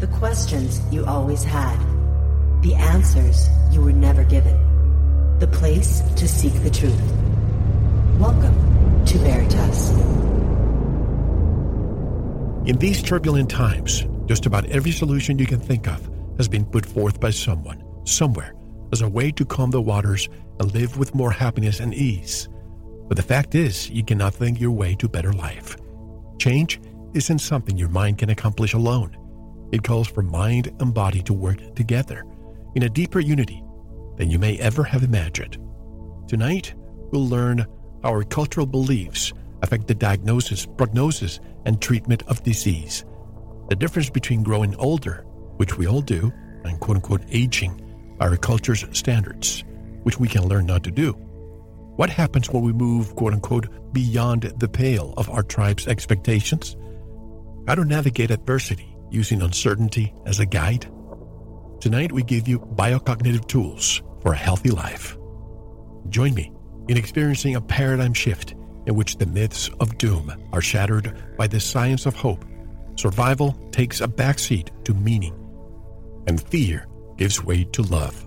[0.00, 1.78] The questions you always had.
[2.62, 4.56] The answers you were never given.
[5.40, 6.98] The place to seek the truth.
[8.18, 9.90] Welcome to Veritas.
[12.66, 16.86] In these turbulent times, just about every solution you can think of has been put
[16.86, 18.54] forth by someone, somewhere,
[18.92, 20.30] as a way to calm the waters
[20.60, 22.48] and live with more happiness and ease.
[23.06, 25.76] But the fact is, you cannot think your way to better life.
[26.38, 26.80] Change
[27.12, 29.19] isn't something your mind can accomplish alone.
[29.72, 32.24] It calls for mind and body to work together
[32.74, 33.62] in a deeper unity
[34.16, 35.58] than you may ever have imagined.
[36.26, 36.74] Tonight,
[37.12, 37.66] we'll learn
[38.02, 43.04] how our cultural beliefs affect the diagnosis, prognosis, and treatment of disease.
[43.68, 45.24] The difference between growing older,
[45.56, 46.32] which we all do,
[46.64, 47.80] and quote unquote aging
[48.20, 49.64] our culture's standards,
[50.02, 51.12] which we can learn not to do.
[51.96, 56.76] What happens when we move, quote unquote, beyond the pale of our tribe's expectations?
[57.66, 60.90] How to navigate adversity using uncertainty as a guide?
[61.80, 65.16] Tonight, we give you biocognitive tools for a healthy life.
[66.08, 66.52] Join me
[66.88, 68.54] in experiencing a paradigm shift
[68.86, 72.44] in which the myths of doom are shattered by the science of hope.
[72.96, 75.34] Survival takes a backseat to meaning,
[76.26, 76.86] and fear
[77.16, 78.26] gives way to love.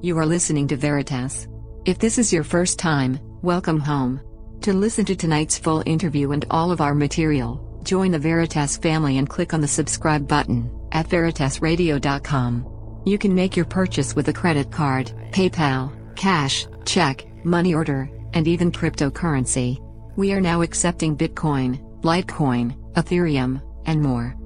[0.00, 1.48] You are listening to Veritas.
[1.84, 4.20] If this is your first time, welcome home.
[4.62, 9.18] To listen to tonight's full interview and all of our material, join the Veritas family
[9.18, 13.02] and click on the subscribe button at veritasradio.com.
[13.04, 18.48] You can make your purchase with a credit card, PayPal, cash, check, money order, and
[18.48, 19.78] even cryptocurrency.
[20.16, 24.36] We are now accepting Bitcoin, Litecoin, Ethereum, and more.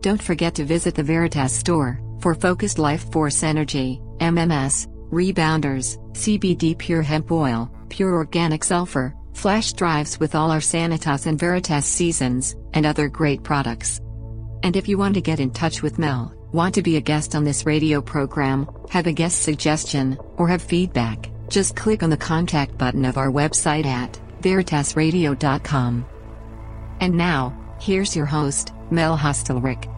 [0.00, 6.76] Don't forget to visit the Veritas store for focused life force energy, MMS, rebounders, CBD
[6.78, 12.56] pure hemp oil, pure organic sulfur, flash drives with all our Sanitas and Veritas seasons,
[12.72, 14.00] and other great products.
[14.62, 17.34] And if you want to get in touch with Mel, want to be a guest
[17.34, 22.16] on this radio program, have a guest suggestion, or have feedback, just click on the
[22.16, 26.06] contact button of our website at veritasradio.com.
[27.00, 29.92] And now, here's your host, Mel Hostelrick.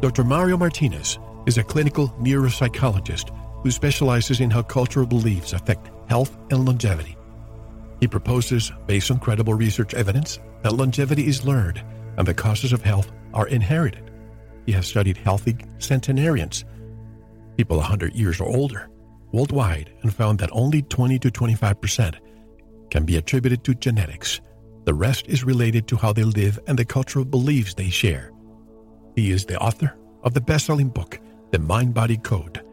[0.00, 0.24] Dr.
[0.24, 3.30] Mario Martinez is a clinical neuropsychologist
[3.62, 7.15] who specializes in how cultural beliefs affect health and longevity.
[8.00, 11.82] He proposes, based on credible research evidence, that longevity is learned
[12.18, 14.10] and the causes of health are inherited.
[14.66, 16.64] He has studied healthy centenarians,
[17.56, 18.88] people 100 years or older,
[19.32, 22.16] worldwide, and found that only 20 to 25 percent
[22.90, 24.40] can be attributed to genetics.
[24.84, 28.32] The rest is related to how they live and the cultural beliefs they share.
[29.16, 31.18] He is the author of the best selling book,
[31.50, 32.64] The Mind Body Code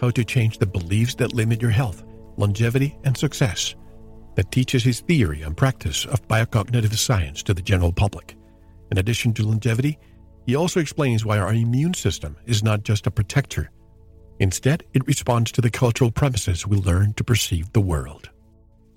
[0.00, 2.04] How to Change the Beliefs That Limit Your Health,
[2.36, 3.74] Longevity, and Success,
[4.38, 8.36] that teaches his theory and practice of biocognitive science to the general public.
[8.92, 9.98] In addition to longevity,
[10.46, 13.68] he also explains why our immune system is not just a protector.
[14.38, 18.30] Instead, it responds to the cultural premises we learn to perceive the world.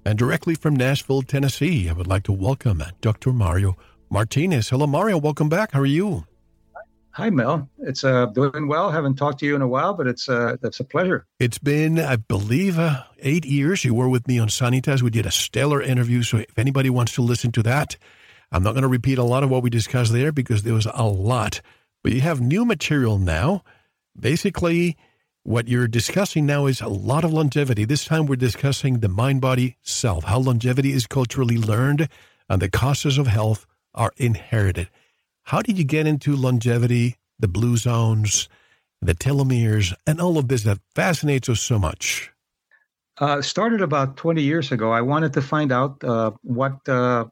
[0.05, 3.33] And directly from Nashville, Tennessee, I would like to welcome Dr.
[3.33, 3.75] Mario
[4.11, 4.69] Martinez.
[4.69, 5.17] Hello, Mario.
[5.17, 5.71] Welcome back.
[5.71, 6.27] How are you?
[7.13, 7.69] Hi, Mel.
[7.79, 8.89] It's uh, doing well.
[8.89, 11.25] Haven't talked to you in a while, but it's uh, that's a pleasure.
[11.39, 13.83] It's been, I believe, uh, eight years.
[13.83, 15.01] You were with me on Sanitas.
[15.01, 16.23] We did a stellar interview.
[16.23, 17.97] So if anybody wants to listen to that,
[18.51, 20.87] I'm not going to repeat a lot of what we discussed there because there was
[20.93, 21.61] a lot.
[22.03, 23.63] But you have new material now.
[24.17, 24.97] Basically,
[25.43, 27.83] what you're discussing now is a lot of longevity.
[27.83, 32.07] This time we're discussing the mind body self, how longevity is culturally learned
[32.49, 34.89] and the causes of health are inherited.
[35.51, 38.47] How did you get into longevity, the blue zones,
[39.01, 42.31] the telomeres, and all of this that fascinates us so much?
[43.17, 44.93] Uh, started about 20 years ago.
[44.93, 47.25] I wanted to find out uh, what uh,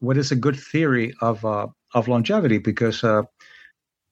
[0.00, 3.22] what is a good theory of uh, of longevity because uh,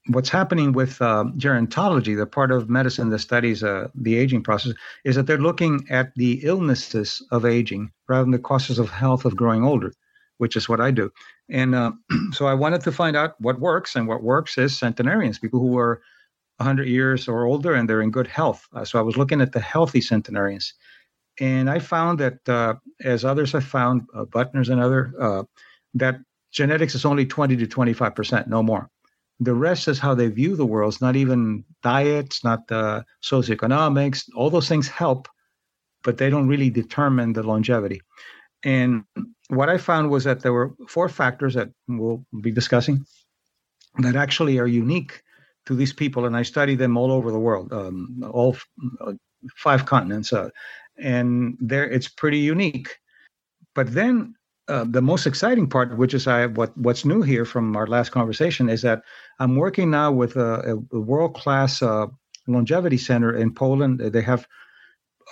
[0.06, 4.72] what's happening with uh, gerontology, the part of medicine that studies the aging process,
[5.04, 9.26] is that they're looking at the illnesses of aging rather than the causes of health
[9.26, 9.92] of growing older,
[10.38, 11.10] which is what I do.
[11.52, 11.92] And uh,
[12.32, 15.78] so I wanted to find out what works, and what works is centenarians, people who
[15.78, 16.02] are
[16.56, 18.66] 100 years or older and they're in good health.
[18.74, 20.74] Uh, so I was looking at the healthy centenarians.
[21.40, 22.74] And I found that, uh,
[23.04, 25.46] as others have found, uh, Buettner's and other,
[25.94, 26.16] that
[26.50, 28.90] genetics is only 20 to 25%, no more
[29.42, 30.92] the rest is how they view the world.
[30.92, 34.28] It's not even diets, not uh, socioeconomics.
[34.36, 35.28] All those things help,
[36.04, 38.00] but they don't really determine the longevity.
[38.62, 39.04] And
[39.52, 43.04] what I found was that there were four factors that we'll be discussing
[43.98, 45.22] that actually are unique
[45.66, 48.56] to these people, and I study them all over the world, um, all
[49.00, 49.12] uh,
[49.54, 50.48] five continents, uh,
[50.98, 52.96] and there it's pretty unique.
[53.74, 54.34] But then
[54.68, 58.10] uh, the most exciting part, which is I, what what's new here from our last
[58.10, 59.02] conversation, is that
[59.38, 62.06] I'm working now with a, a world class uh,
[62.46, 64.00] longevity center in Poland.
[64.00, 64.48] They have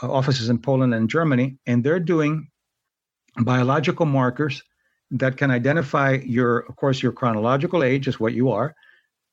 [0.03, 2.50] uh, offices in Poland and Germany, and they're doing
[3.39, 4.63] biological markers
[5.11, 8.75] that can identify your, of course, your chronological age is what you are,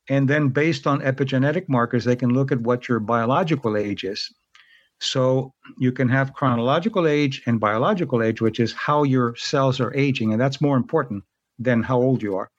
[0.10, 4.34] and then based on epigenetic markers, they can look at what your biological age is.
[5.00, 9.94] So you can have chronological age and biological age, which is how your cells are
[9.94, 11.24] aging, and that's more important
[11.60, 12.50] than how old you are.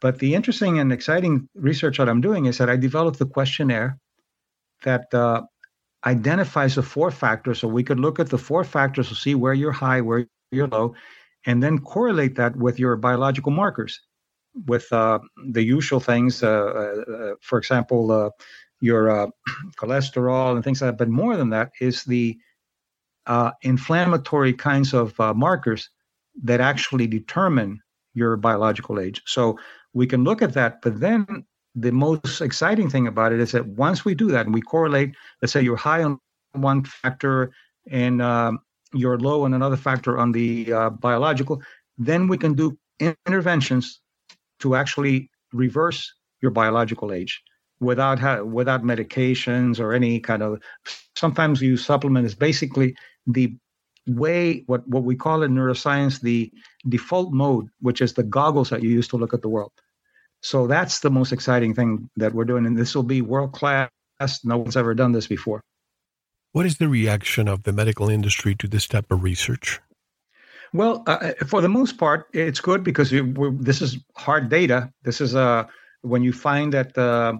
[0.00, 3.98] But the interesting and exciting research that I'm doing is that I developed a questionnaire
[4.82, 5.42] that uh,
[6.04, 7.60] identifies the four factors.
[7.60, 10.68] So we could look at the four factors to see where you're high, where you're
[10.68, 10.94] low,
[11.46, 14.00] and then correlate that with your biological markers,
[14.66, 15.18] with uh,
[15.48, 16.42] the usual things.
[16.42, 18.30] Uh, uh for example, uh,
[18.80, 19.26] your uh,
[19.76, 20.98] cholesterol and things like that.
[20.98, 22.38] But more than that is the
[23.26, 25.88] uh, inflammatory kinds of uh, markers
[26.42, 27.80] that actually determine
[28.14, 29.22] your biological age.
[29.26, 29.58] So
[29.92, 33.66] we can look at that, but then the most exciting thing about it is that
[33.66, 36.18] once we do that and we correlate, let's say you're high on
[36.52, 37.52] one factor
[37.90, 38.60] and um,
[38.94, 41.62] you're low and another factor on the uh, biological,
[41.98, 44.00] then we can do interventions
[44.60, 47.42] to actually reverse your biological age
[47.80, 50.60] without ha- without medications or any kind of
[51.16, 52.96] sometimes you supplement is basically
[53.26, 53.56] the
[54.06, 56.52] way what what we call in neuroscience the
[56.88, 59.72] default mode which is the goggles that you use to look at the world.
[60.42, 63.88] So that's the most exciting thing that we're doing and this will be world class
[64.44, 65.62] no one's ever done this before
[66.54, 69.80] what is the reaction of the medical industry to this type of research
[70.72, 75.34] well uh, for the most part it's good because this is hard data this is
[75.34, 75.64] uh,
[76.02, 77.34] when you find that uh,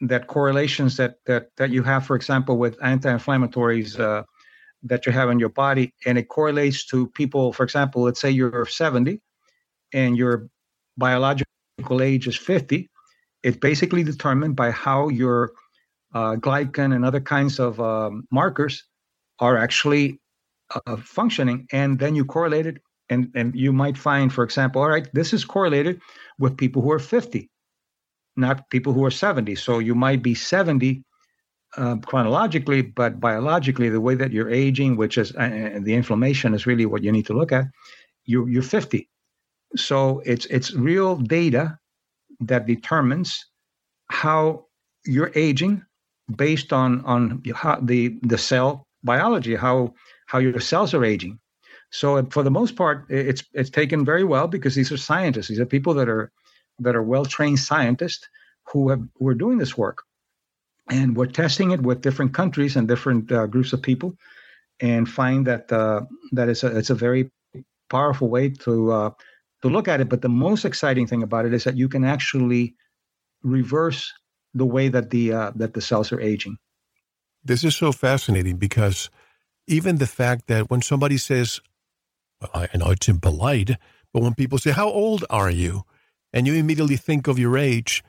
[0.00, 4.22] that correlations that that that you have, for example, with anti-inflammatories uh,
[4.82, 7.52] that you have in your body, and it correlates to people.
[7.52, 9.20] For example, let's say you're 70
[9.92, 10.48] and your
[10.96, 12.90] biological age is 50.
[13.42, 15.63] It's basically determined by how your uh,
[16.14, 18.84] glycan and other kinds of um, markers
[19.40, 20.20] are actually
[20.86, 22.78] uh, functioning, and then you correlate it,
[23.10, 26.00] and and you might find, for example, all right, this is correlated
[26.38, 27.50] with people who are 50
[28.36, 29.54] not people who are 70.
[29.56, 31.04] So you might be 70
[31.76, 36.66] uh, chronologically, but biologically, the way that you're aging, which is uh, the inflammation, is
[36.66, 37.66] really what you need to look at.
[38.24, 39.08] You, you're 50.
[39.76, 41.78] So it's it's real data
[42.40, 43.44] that determines
[44.08, 44.66] how
[45.04, 45.82] you're aging
[46.36, 47.42] based on on
[47.82, 49.94] the the cell biology, how
[50.26, 51.38] how your cells are aging.
[51.90, 55.48] So for the most part, it's it's taken very well because these are scientists.
[55.48, 56.32] These are people that are
[56.80, 58.28] that are well trained scientists
[58.66, 60.02] who have who are doing this work,
[60.90, 64.16] and we're testing it with different countries and different uh, groups of people,
[64.80, 66.00] and find that uh,
[66.32, 67.30] that it's a it's a very
[67.90, 69.10] powerful way to uh,
[69.62, 70.08] to look at it.
[70.08, 72.74] But the most exciting thing about it is that you can actually
[73.42, 74.10] reverse
[74.54, 76.56] the way that the uh, that the cells are aging.
[77.44, 79.10] This is so fascinating because
[79.66, 81.60] even the fact that when somebody says,
[82.40, 83.72] well, I know it's impolite,
[84.12, 85.84] but when people say, "How old are you?"
[86.34, 88.02] and you immediately think of your age,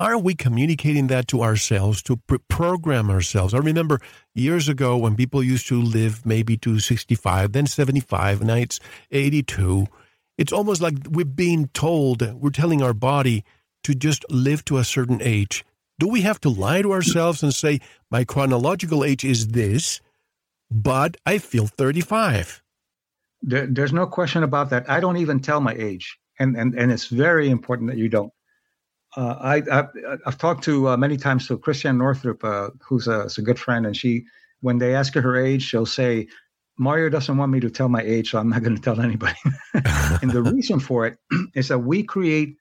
[0.00, 3.54] aren't we communicating that to ourselves to pre- program ourselves?
[3.54, 4.00] I remember
[4.34, 8.80] years ago when people used to live maybe to 65, then 75, now it's
[9.12, 9.86] 82.
[10.36, 13.44] It's almost like we're being told, we're telling our body
[13.84, 15.64] to just live to a certain age.
[16.02, 17.78] Do we have to lie to ourselves and say,
[18.10, 20.00] my chronological age is this,
[20.68, 22.60] but I feel 35?
[23.42, 24.90] There, there's no question about that.
[24.90, 28.32] I don't even tell my age and and and it's very important that you don't.
[29.16, 29.88] Uh, I, I
[30.24, 33.86] have talked to uh, many times to Christiane Northrup, uh, who's a, a good friend,
[33.86, 34.24] and she
[34.60, 36.26] when they ask her her age, she'll say,
[36.78, 39.38] "Mario doesn't want me to tell my age, so I'm not going to tell anybody."
[40.22, 41.16] and the reason for it
[41.54, 42.56] is that we create.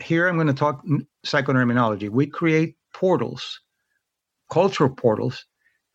[0.00, 0.84] Here, I'm going to talk
[1.26, 2.08] psychoneuroimmunology.
[2.08, 3.60] We create portals,
[4.50, 5.44] cultural portals,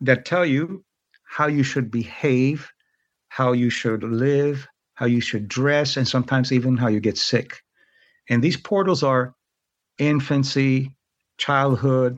[0.01, 0.83] that tell you
[1.25, 2.69] how you should behave,
[3.29, 7.61] how you should live, how you should dress, and sometimes even how you get sick.
[8.29, 9.33] And these portals are
[9.97, 10.95] infancy,
[11.37, 12.17] childhood,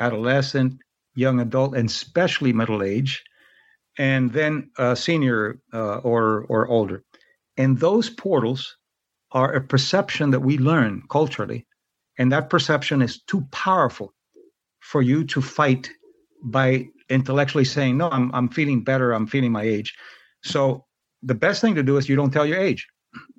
[0.00, 0.78] adolescent,
[1.14, 3.24] young adult, and especially middle age,
[3.98, 7.02] and then uh, senior uh, or or older.
[7.56, 8.76] And those portals
[9.32, 11.66] are a perception that we learn culturally,
[12.18, 14.14] and that perception is too powerful
[14.80, 15.90] for you to fight
[16.42, 19.12] by intellectually saying, "No, I'm I'm feeling better.
[19.12, 19.94] I'm feeling my age."
[20.42, 20.86] So
[21.22, 22.86] the best thing to do is you don't tell your age.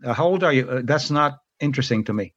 [0.03, 0.69] Uh, how old are you?
[0.69, 2.33] Uh, that's not interesting to me.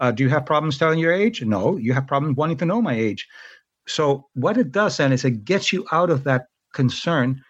[0.00, 1.42] Uh, do you have problems telling your age?
[1.42, 3.26] No, you have problems wanting to know my age.
[3.86, 7.42] So what it does then is it gets you out of that concern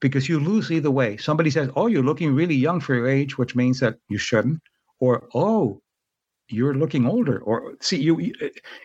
[0.00, 1.16] because you lose either way.
[1.16, 4.60] Somebody says, "Oh, you're looking really young for your age," which means that you shouldn't,
[5.00, 5.82] or "Oh,
[6.48, 8.18] you're looking older," or see you.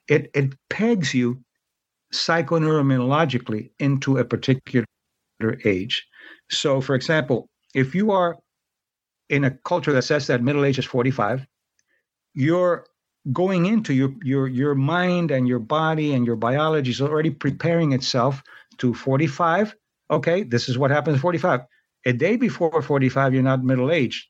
[0.07, 1.43] It it pegs you
[2.13, 4.85] psychoneuroimmunologically into a particular
[5.65, 6.07] age.
[6.49, 8.37] So, for example, if you are
[9.29, 11.45] in a culture that says that middle age is 45,
[12.33, 12.85] you're
[13.31, 17.93] going into your your your mind and your body and your biology is already preparing
[17.93, 18.43] itself
[18.77, 19.75] to 45
[20.11, 21.61] okay this is what happens at 45
[22.05, 24.27] a day before 45 you're not middle aged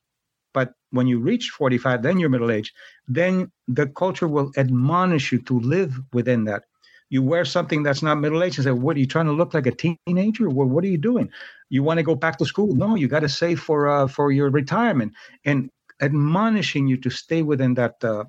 [0.54, 2.72] but when you reach 45 then you're middle age,
[3.06, 6.64] then the culture will admonish you to live within that
[7.10, 9.52] you wear something that's not middle age and say what are you trying to look
[9.52, 11.30] like a teenager well, what are you doing
[11.68, 14.32] you want to go back to school no you got to save for uh, for
[14.32, 15.12] your retirement
[15.44, 15.70] and
[16.00, 18.24] admonishing you to stay within that uh,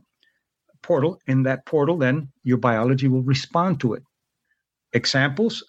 [0.81, 1.19] portal.
[1.27, 4.03] In that portal, then your biology will respond to it.
[4.93, 5.63] Examples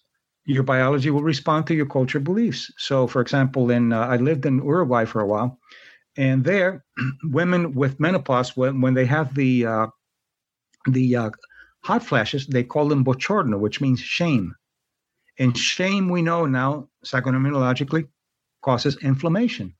[0.49, 2.71] your biology will respond to your culture beliefs.
[2.79, 5.59] So, for example, in uh, I lived in Uruguay for a while,
[6.17, 6.85] and there,
[7.25, 9.87] women with menopause, when, when they have the uh,
[10.87, 11.31] the uh,
[11.83, 14.55] hot flashes, they call them bochorno, which means shame.
[15.39, 18.09] And shame, we know now, psychoimmunologically,
[18.63, 19.75] causes inflammation.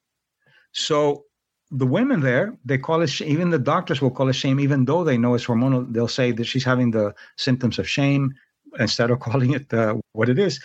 [0.73, 1.25] So
[1.71, 5.05] the women there, they call it even the doctors will call it shame, even though
[5.05, 5.91] they know it's hormonal.
[5.93, 8.35] They'll say that she's having the symptoms of shame
[8.79, 10.61] instead of calling it uh, what it is.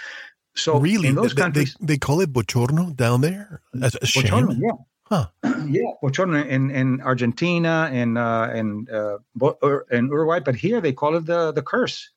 [0.56, 4.00] So really, in those they, countries, they, they, call it bochorno down there as a
[4.00, 4.62] bochorno, shame.
[4.62, 4.72] yeah.
[5.12, 5.27] Huh.
[5.68, 9.18] yeah, bochorno in, in Argentina and uh, and uh,
[9.91, 12.10] in Uruguay, but here they call it the the curse.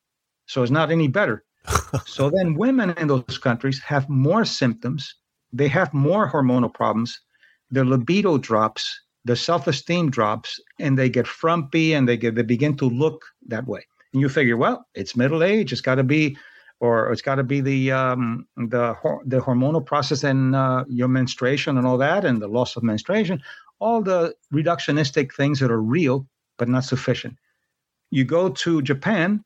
[0.46, 1.44] So it's not any better.
[2.06, 5.16] so then, women in those countries have more symptoms.
[5.52, 7.18] They have more hormonal problems
[7.70, 12.76] their libido drops, their self-esteem drops, and they get frumpy and they get they begin
[12.76, 13.84] to look that way.
[14.12, 15.72] And you figure, well, it's middle age.
[15.72, 16.36] It's got to be,
[16.80, 21.78] or it's got to be the um, the the hormonal process and uh, your menstruation
[21.78, 23.42] and all that, and the loss of menstruation,
[23.78, 26.26] all the reductionistic things that are real
[26.58, 27.36] but not sufficient.
[28.10, 29.44] You go to Japan,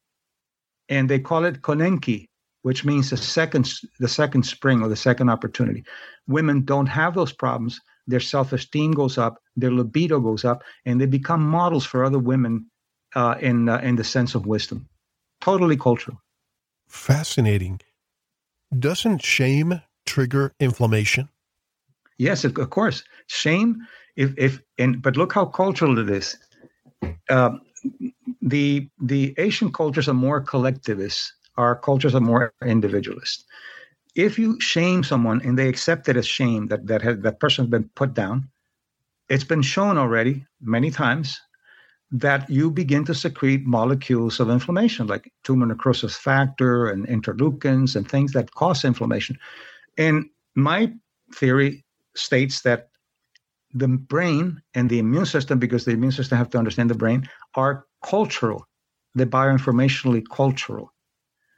[0.89, 2.29] and they call it konenki,
[2.63, 5.85] which means the second the second spring or the second opportunity.
[6.27, 11.01] Women don't have those problems their self esteem goes up, their libido goes up, and
[11.01, 12.71] they become models for other women
[13.15, 14.89] uh, in uh, in the sense of wisdom.
[15.41, 16.21] Totally cultural.
[16.89, 17.81] Fascinating.
[18.77, 21.29] Doesn't shame trigger inflammation?
[22.19, 23.05] Yes, of course.
[23.29, 26.37] Shame, if if and but look how cultural it is.
[27.31, 27.51] Uh,
[28.43, 31.33] the the Asian cultures are more collectivist.
[31.57, 33.45] Our cultures are more individualist
[34.19, 37.65] if you shame someone and they accept it as shame that that has, that person
[37.65, 38.49] has been put down,
[39.29, 41.41] it's been shown already many times
[42.11, 48.09] that you begin to secrete molecules of inflammation like tumor necrosis factor and interleukins and
[48.09, 49.39] things that cause inflammation.
[49.99, 50.93] And my
[51.35, 51.85] theory
[52.15, 52.89] states that
[53.75, 57.29] the brain and the immune system, because the immune system have to understand the brain,
[57.55, 58.67] are cultural.
[59.15, 60.93] They're bioinformationally cultural.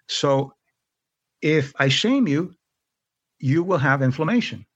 [0.09, 0.53] So
[1.41, 2.55] if I shame you,
[3.39, 4.67] you will have inflammation.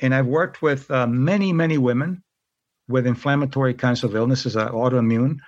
[0.00, 2.22] And I've worked with uh, many, many women
[2.90, 5.38] with inflammatory kinds of illnesses, uh, autoimmune,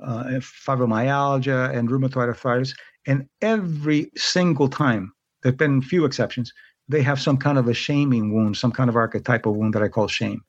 [0.00, 2.74] uh, fibromyalgia, and rheumatoid arthritis.
[3.06, 5.12] And every single time,
[5.42, 6.52] there have been few exceptions,
[6.88, 9.88] they have some kind of a shaming wound, some kind of archetypal wound that I
[9.88, 10.42] call shame.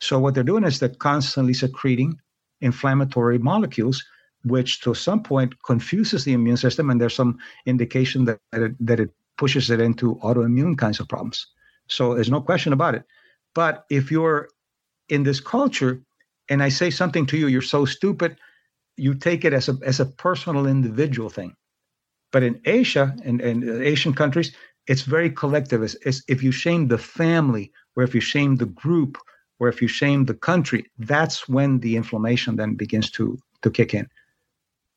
[0.00, 2.18] So what they're doing is they're constantly secreting
[2.60, 4.04] inflammatory molecules
[4.44, 8.86] which to some point confuses the immune system, and there's some indication that, that it,
[8.86, 11.46] that it pushes it into autoimmune kinds of problems.
[11.88, 13.04] So there's no question about it.
[13.54, 14.48] But if you're
[15.10, 16.02] in this culture
[16.48, 18.36] and I say something to you, you're so stupid,
[18.96, 21.54] you take it as a as a personal individual thing.
[22.32, 24.52] But in Asia and, and Asian countries,
[24.86, 25.82] it's very collective.
[25.82, 29.18] It's, it's, if you shame the family, or if you shame the group,
[29.58, 33.94] or if you shame the country, that's when the inflammation then begins to to kick
[33.94, 34.08] in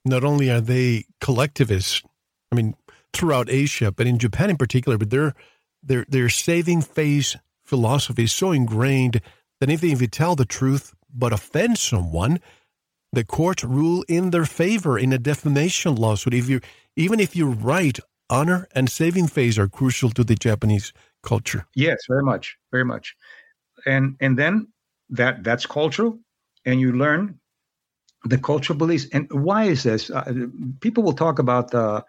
[0.06, 2.02] not only are they collectivists,
[2.52, 2.76] I mean,
[3.14, 5.34] throughout Asia, but in Japan in particular, but their
[5.82, 9.22] their their saving face philosophy is so ingrained
[9.64, 12.40] that if you tell the truth but offend someone,
[13.14, 16.34] the court rule in their favor in a defamation lawsuit.
[16.34, 16.60] If you
[16.96, 17.98] even if you're right,
[18.30, 20.92] honor and saving face are crucial to the Japanese
[21.22, 21.66] culture.
[21.76, 23.16] Yes, very much, very much.
[23.86, 24.68] And and then
[25.10, 26.20] that that's cultural,
[26.66, 27.40] and you learn
[28.26, 29.08] the cultural beliefs.
[29.14, 30.10] And why is this?
[30.10, 30.48] Uh,
[30.82, 32.04] people will talk about the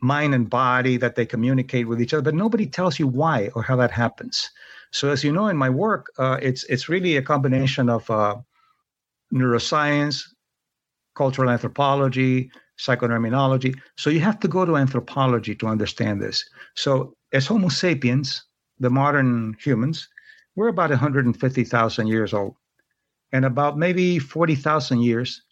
[0.00, 3.62] mind and body that they communicate with each other, but nobody tells you why or
[3.62, 4.50] how that happens.
[4.90, 8.36] So, as you know, in my work, uh, it's it's really a combination of uh,
[9.32, 10.22] neuroscience,
[11.14, 13.78] cultural anthropology, psychoneuroimmunology.
[13.96, 16.44] So you have to go to anthropology to understand this.
[16.74, 18.44] So as Homo sapiens,
[18.78, 20.08] the modern humans,
[20.56, 22.54] we're about 150,000 years old.
[23.32, 25.42] And about maybe 40,000 years,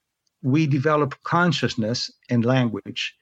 [0.42, 3.14] we develop consciousness and language.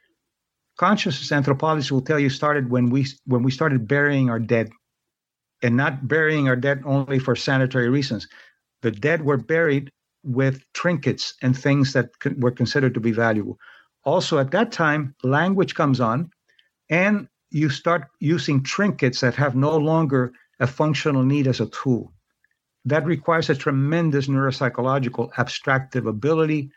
[0.80, 4.70] Consciousness anthropology will tell you started when we when we started burying our dead,
[5.62, 8.26] and not burying our dead only for sanitary reasons.
[8.80, 9.90] The dead were buried
[10.24, 12.08] with trinkets and things that
[12.38, 13.58] were considered to be valuable.
[14.04, 16.30] Also, at that time, language comes on,
[16.88, 22.10] and you start using trinkets that have no longer a functional need as a tool.
[22.86, 26.70] That requires a tremendous neuropsychological abstractive ability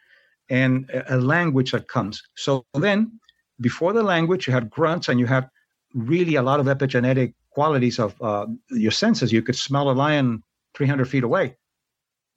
[0.49, 2.21] and a, language that comes.
[2.35, 3.17] So then,
[3.63, 5.49] before the language, you had grunts and you had
[5.95, 9.31] really a lot of epigenetic qualities of uh, your senses.
[9.31, 10.43] You could smell a lion
[10.75, 11.57] 300 feet away.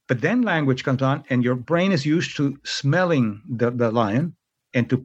[0.09, 4.37] But then language comes on, and your brain is used to smelling the, the lion
[4.73, 5.04] and to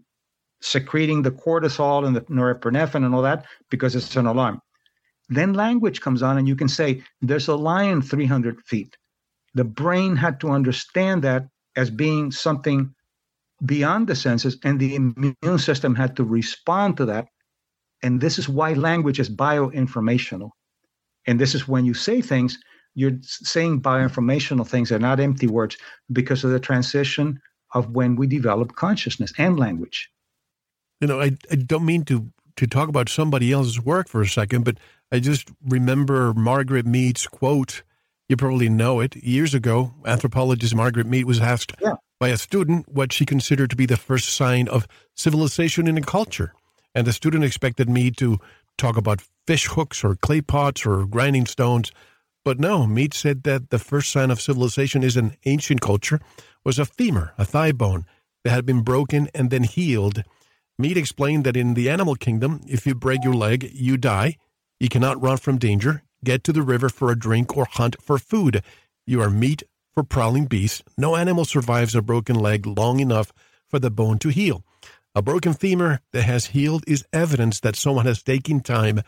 [0.61, 4.61] secreting the cortisol and the norepinephrine and all that because it's an alarm.
[5.29, 8.95] Then language comes on, and you can say, There's a lion 300 feet.
[9.55, 12.93] The brain had to understand that as being something
[13.65, 17.27] beyond the senses, and the immune system had to respond to that.
[18.03, 20.49] And this is why language is bioinformational.
[21.27, 22.57] And this is when you say things,
[22.95, 25.77] you're saying bioinformational things, they're not empty words
[26.11, 27.39] because of the transition
[27.73, 30.09] of when we develop consciousness and language.
[30.99, 34.27] You know, I, I don't mean to to talk about somebody else's work for a
[34.27, 34.77] second, but
[35.11, 37.83] I just remember Margaret Mead's quote
[38.27, 39.17] you probably know it.
[39.17, 41.95] Years ago, anthropologist Margaret Mead was asked yeah.
[42.21, 46.01] By a student what she considered to be the first sign of civilization in a
[46.01, 46.53] culture.
[46.93, 48.37] And the student expected me to
[48.77, 51.91] talk about fish hooks or clay pots or grinding stones.
[52.45, 56.19] But no, Mead said that the first sign of civilization is an ancient culture
[56.63, 58.05] was a femur, a thigh bone,
[58.43, 60.23] that had been broken and then healed.
[60.77, 64.37] Mead explained that in the animal kingdom, if you break your leg, you die.
[64.79, 68.17] You cannot run from danger get to the river for a drink, or hunt for
[68.17, 68.63] food.
[69.05, 69.63] You are meat
[69.93, 70.81] for prowling beasts.
[70.97, 73.31] No animal survives a broken leg long enough
[73.67, 74.63] for the bone to heal.
[75.13, 79.01] A broken femur that has healed is evidence that someone has taken time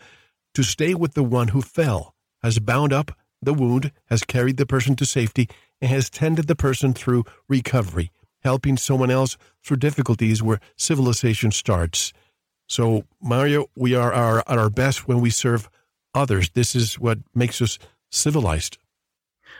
[0.54, 4.66] to stay with the one who fell, has bound up the wound, has carried the
[4.66, 5.48] person to safety,
[5.80, 8.10] and has tended the person through recovery,
[8.42, 12.12] helping someone else through difficulties where civilization starts.
[12.66, 15.68] So, Mario, we are our, at our best when we serve
[16.14, 16.50] others.
[16.50, 17.78] This is what makes us
[18.10, 18.78] civilized.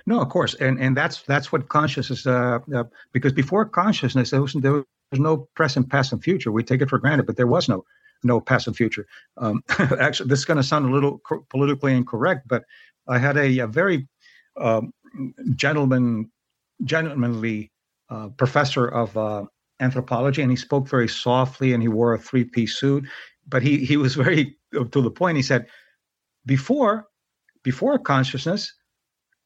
[0.06, 2.26] No, of course, and and that's that's what consciousness.
[2.26, 6.52] Uh, uh, because before consciousness, there was there was no present, past, and future.
[6.52, 7.84] We take it for granted, but there was no
[8.22, 9.06] no past and future.
[9.38, 9.62] Um,
[9.98, 12.64] actually, this is going to sound a little co- politically incorrect, but
[13.08, 14.06] I had a, a very
[14.60, 14.92] um,
[15.54, 16.30] gentleman,
[16.84, 17.70] gentlemanly
[18.10, 19.44] uh, professor of uh,
[19.80, 23.06] anthropology, and he spoke very softly, and he wore a three piece suit,
[23.48, 25.36] but he he was very to the point.
[25.36, 25.66] He said
[26.44, 27.06] before,
[27.62, 28.74] before consciousness,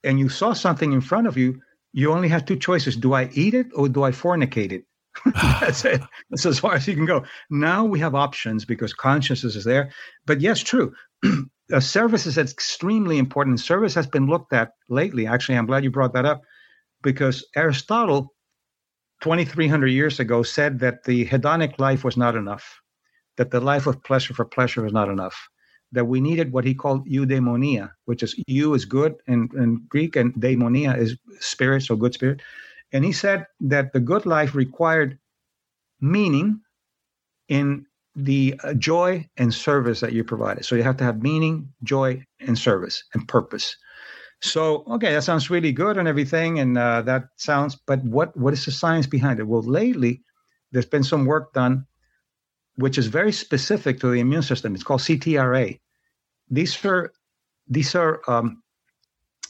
[0.04, 1.60] and you saw something in front of you,
[1.92, 4.84] you only have two choices: do I eat it or do I fornicate it?
[5.60, 6.00] That's it.
[6.30, 7.24] That's as far as you can go.
[7.50, 9.90] Now we have options because consciousness is there.
[10.26, 10.94] But yes, true.
[11.72, 13.60] a service is extremely important.
[13.60, 15.26] Service has been looked at lately.
[15.26, 16.42] Actually, I'm glad you brought that up
[17.02, 18.34] because Aristotle,
[19.22, 22.80] 2,300 years ago, said that the hedonic life was not enough,
[23.36, 25.48] that the life of pleasure for pleasure was not enough
[25.92, 30.16] that we needed what he called eudaimonia, which is eu is good in, in Greek
[30.16, 32.40] and daimonia is spirit, so good spirit.
[32.92, 35.18] And he said that the good life required
[36.00, 36.60] meaning
[37.48, 40.64] in the uh, joy and service that you provided.
[40.64, 43.76] So you have to have meaning, joy, and service and purpose.
[44.40, 47.76] So okay, that sounds really good and everything, and uh, that sounds.
[47.86, 49.48] But what what is the science behind it?
[49.48, 50.22] Well, lately
[50.70, 51.86] there's been some work done
[52.78, 54.72] which is very specific to the immune system.
[54.74, 55.78] It's called CTRA.
[56.48, 57.12] These are
[57.66, 58.62] these are um,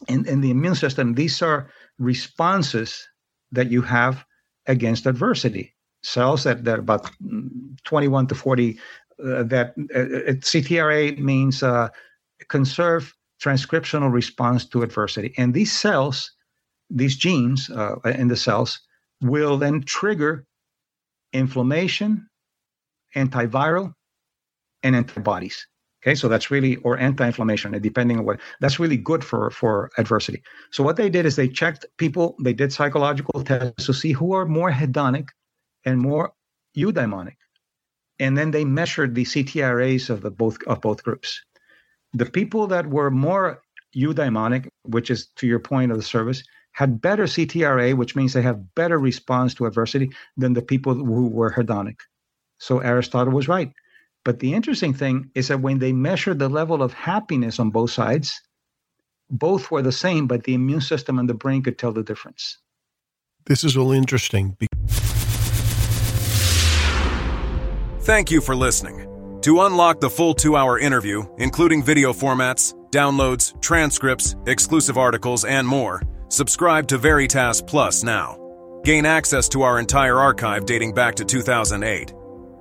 [0.09, 1.15] in, in the immune system.
[1.15, 3.07] These are responses
[3.53, 4.25] that you have
[4.67, 5.75] against adversity.
[6.03, 7.11] Cells that that about
[7.85, 8.79] 21 to 40
[9.23, 11.89] uh, that uh, CTRA means uh,
[12.49, 16.33] conserve transcriptional response to adversity, and these cells,
[16.89, 18.81] these genes uh, in the cells,
[19.21, 20.47] will then trigger
[21.35, 22.29] inflammation
[23.15, 23.95] antiviral
[24.83, 25.67] and antibodies.
[26.03, 30.43] Okay, so that's really or anti-inflammation, depending on what that's really good for for adversity.
[30.71, 34.33] So what they did is they checked people, they did psychological tests to see who
[34.33, 35.29] are more hedonic
[35.85, 36.33] and more
[36.77, 37.37] eudaimonic,
[38.21, 41.43] and then they measured the CTRAs of the both of both groups.
[42.13, 43.61] The people that were more
[43.97, 48.43] eudaimonic, which is to your point of the service, had better CTRA, which means they
[48.43, 51.97] have better response to adversity than the people who were hedonic.
[52.59, 53.73] So Aristotle was right.
[54.25, 57.91] But the interesting thing is that when they measured the level of happiness on both
[57.91, 58.41] sides,
[59.31, 62.59] both were the same, but the immune system and the brain could tell the difference.
[63.47, 64.57] This is all interesting.
[68.01, 69.07] Thank you for listening.
[69.43, 75.67] To unlock the full two hour interview, including video formats, downloads, transcripts, exclusive articles, and
[75.67, 78.37] more, subscribe to Veritas Plus now.
[78.85, 82.13] Gain access to our entire archive dating back to 2008.